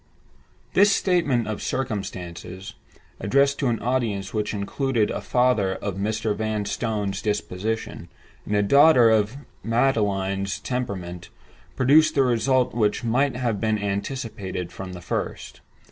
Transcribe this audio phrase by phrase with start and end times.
[0.73, 6.35] This statement of circumstances—addressed to an audience which included a father of Mr.
[6.35, 8.09] Vanstone's disposition,
[8.43, 15.01] and a daughter of Magdalen's temperament—produced the result which might have been anticipated from the
[15.01, 15.61] first.